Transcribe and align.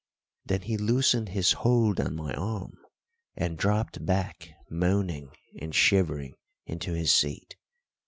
Then 0.45 0.61
he 0.61 0.77
loosened 0.77 1.29
his 1.29 1.51
hold 1.51 1.99
on 1.99 2.15
my 2.15 2.33
arm 2.33 2.73
and 3.35 3.55
dropped 3.55 4.03
back 4.03 4.49
moaning 4.67 5.29
and 5.61 5.75
shivering 5.75 6.33
into 6.65 6.93
his 6.93 7.13
seat. 7.13 7.55